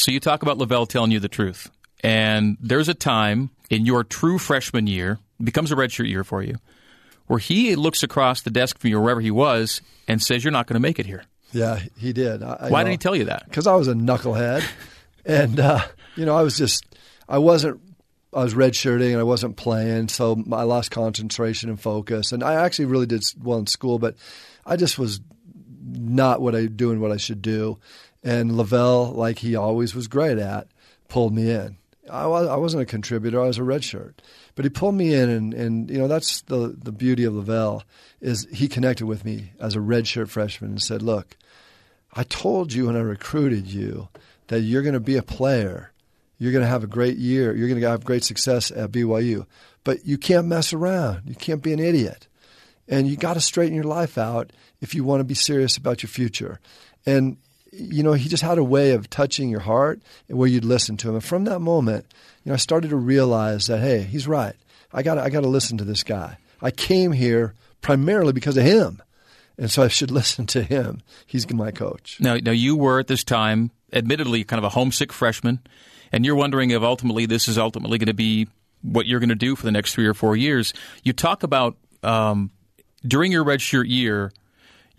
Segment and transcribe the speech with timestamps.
[0.00, 1.70] So you talk about LaVell telling you the truth.
[2.02, 6.56] And there's a time in your true freshman year, becomes a redshirt year for you,
[7.26, 10.66] where he looks across the desk from you wherever he was and says, You're not
[10.66, 11.24] going to make it here.
[11.52, 12.42] Yeah, he did.
[12.42, 13.44] I, Why did he tell you that?
[13.44, 14.64] Because I was a knucklehead,
[15.26, 15.80] and uh,
[16.16, 16.84] you know I was just
[17.28, 17.80] I wasn't
[18.32, 22.32] I was redshirting and I wasn't playing, so I lost concentration and focus.
[22.32, 24.14] And I actually really did well in school, but
[24.64, 25.20] I just was
[25.82, 27.78] not what I doing what I should do.
[28.22, 30.68] And LaVell, like he always was great at,
[31.08, 31.76] pulled me in.
[32.10, 34.14] I, was, I wasn't a contributor; I was a redshirt.
[34.54, 37.82] But he pulled me in, and, and you know that's the the beauty of LaVell
[38.20, 41.36] is he connected with me as a redshirt freshman and said, "Look,
[42.12, 44.08] I told you when I recruited you
[44.48, 45.92] that you're going to be a player."
[46.42, 47.54] You're going to have a great year.
[47.54, 49.44] You're going to have great success at BYU.
[49.84, 51.24] But you can't mess around.
[51.26, 52.28] You can't be an idiot.
[52.88, 56.02] And you got to straighten your life out if you want to be serious about
[56.02, 56.58] your future.
[57.04, 57.36] And,
[57.72, 61.08] you know, he just had a way of touching your heart where you'd listen to
[61.08, 61.14] him.
[61.14, 62.06] And from that moment,
[62.44, 64.56] you know, I started to realize that, hey, he's right.
[64.92, 66.38] I got I got to listen to this guy.
[66.60, 69.02] I came here primarily because of him.
[69.56, 71.02] And so I should listen to him.
[71.26, 72.18] He's my coach.
[72.20, 75.60] Now, now you were at this time, admittedly, kind of a homesick freshman
[76.12, 78.48] and you're wondering if ultimately this is ultimately going to be
[78.82, 80.72] what you're going to do for the next three or four years.
[81.02, 82.50] You talk about um,
[83.06, 84.32] during your redshirt year,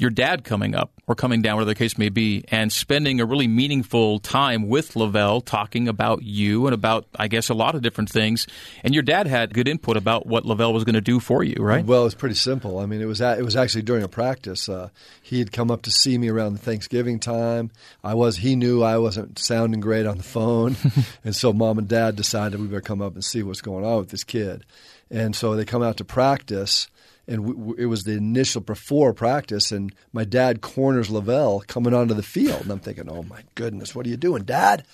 [0.01, 3.25] your dad coming up or coming down, whatever the case may be, and spending a
[3.25, 7.83] really meaningful time with LaVell talking about you and about, I guess, a lot of
[7.83, 8.47] different things.
[8.83, 11.55] And your dad had good input about what LaVell was going to do for you,
[11.59, 11.85] right?
[11.85, 12.79] Well, it was pretty simple.
[12.79, 14.67] I mean, it was it was actually during a practice.
[14.67, 14.89] Uh,
[15.21, 17.69] he had come up to see me around the Thanksgiving time.
[18.03, 20.75] I was he knew I wasn't sounding great on the phone,
[21.23, 23.99] and so mom and dad decided we better come up and see what's going on
[23.99, 24.65] with this kid.
[25.11, 26.87] And so they come out to practice
[27.31, 32.13] and we, it was the initial before practice, and my dad corners LaVell coming onto
[32.13, 34.85] the field, and I'm thinking, oh my goodness, what are you doing, Dad?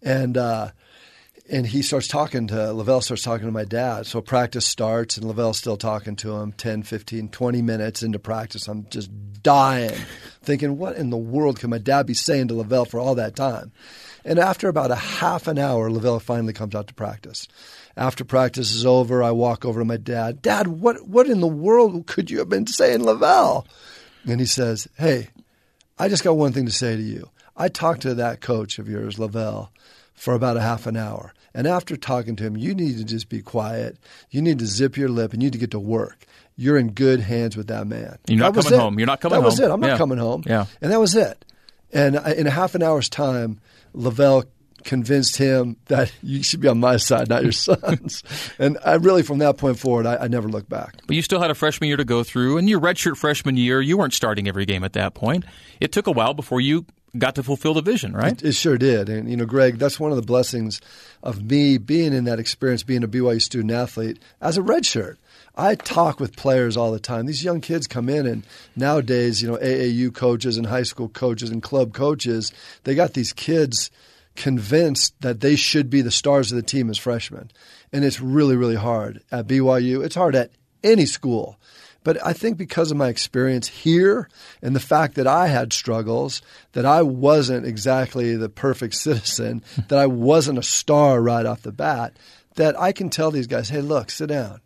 [0.00, 0.70] And uh,
[1.50, 4.06] and he starts talking to LaVell starts talking to my dad.
[4.06, 8.68] So practice starts, and LaVell's still talking to him 10, 15, 20 minutes into practice.
[8.68, 9.10] I'm just
[9.42, 9.98] dying,
[10.42, 13.36] thinking, what in the world can my dad be saying to LaVell for all that
[13.36, 13.72] time?
[14.24, 17.48] And after about a half an hour, LaVell finally comes out to practice
[17.96, 20.42] after practice is over, I walk over to my dad.
[20.42, 23.66] Dad, what what in the world could you have been saying, LaVell?
[24.24, 25.28] And he says, Hey,
[25.98, 27.28] I just got one thing to say to you.
[27.56, 29.68] I talked to that coach of yours, LaVell,
[30.22, 31.34] for about a half an hour.
[31.52, 33.98] And after talking to him, you need to just be quiet.
[34.30, 36.26] You need to zip your lip and you need to get to work.
[36.54, 38.18] You're in good hands with that man.
[38.28, 38.98] You're not that coming home.
[39.00, 39.42] You're not coming that home.
[39.42, 39.70] That was it.
[39.72, 39.96] I'm not yeah.
[39.96, 40.44] coming home.
[40.46, 40.66] Yeah.
[40.80, 41.44] And that was it.
[41.92, 43.58] And in a half an hour's time,
[43.96, 44.44] LaVell
[44.84, 48.22] convinced him that you should be on my side, not your son's.
[48.60, 50.94] and I really, from that point forward, I, I, never looked back.
[51.08, 53.80] But you still had a freshman year to go through, and your redshirt freshman year,
[53.80, 55.44] you weren't starting every game at that point.
[55.80, 56.86] It took a while before you
[57.18, 58.32] got to fulfill the vision, right?
[58.32, 59.08] It, it sure did.
[59.08, 60.80] And, you know, Greg, that's one of the blessings
[61.22, 65.16] of me being in that experience, being a BYU student athlete as a redshirt.
[65.54, 67.26] I talk with players all the time.
[67.26, 71.50] These young kids come in, and nowadays, you know, AAU coaches and high school coaches
[71.50, 72.52] and club coaches,
[72.84, 73.90] they got these kids–
[74.34, 77.50] convinced that they should be the stars of the team as freshmen.
[77.92, 80.04] And it's really, really hard at BYU.
[80.04, 80.50] It's hard at
[80.82, 81.58] any school.
[82.04, 84.28] But I think because of my experience here
[84.60, 86.42] and the fact that I had struggles,
[86.72, 91.72] that I wasn't exactly the perfect citizen, that I wasn't a star right off the
[91.72, 92.16] bat,
[92.56, 94.60] that I can tell these guys, hey, look, sit down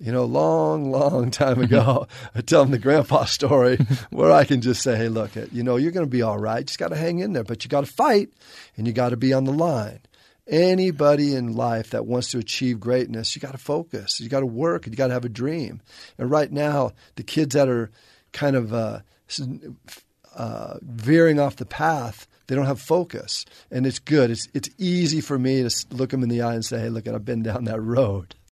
[0.00, 2.38] you know, long, long time ago, mm-hmm.
[2.38, 3.78] I tell them the grandpa story
[4.10, 6.60] where I can just say, hey, look, you know, you're going to be all right.
[6.60, 8.30] You just got to hang in there, but you got to fight
[8.76, 10.00] and you got to be on the line.
[10.46, 14.20] Anybody in life that wants to achieve greatness, you got to focus.
[14.20, 14.86] You got to work.
[14.86, 15.80] You got to have a dream.
[16.18, 17.90] And right now, the kids that are
[18.32, 19.00] kind of uh,
[20.34, 24.30] uh, veering off the path, they don't have focus, and it's good.
[24.30, 27.06] It's it's easy for me to look them in the eye and say, "Hey, look,
[27.06, 28.34] I've been down that road."